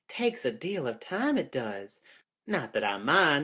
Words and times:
It 0.09 0.13
takes 0.13 0.45
a 0.45 0.51
deal 0.51 0.87
of 0.87 0.99
time, 0.99 1.37
it 1.37 1.51
does. 1.51 2.01
Not 2.47 2.73
that 2.73 2.83
I 2.83 2.97
mind. 2.97 3.39